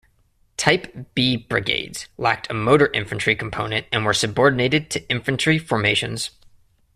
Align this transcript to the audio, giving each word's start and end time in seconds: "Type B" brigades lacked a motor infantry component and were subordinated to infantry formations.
"Type 0.57 1.13
B" 1.13 1.37
brigades 1.37 2.07
lacked 2.17 2.49
a 2.49 2.55
motor 2.55 2.89
infantry 2.91 3.35
component 3.35 3.85
and 3.91 4.03
were 4.03 4.15
subordinated 4.15 4.89
to 4.89 5.07
infantry 5.09 5.59
formations. 5.59 6.31